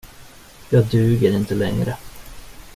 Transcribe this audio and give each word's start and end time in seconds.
Jag 0.69 0.85
duger 0.85 1.31
inte 1.31 1.55
längre. 1.55 1.97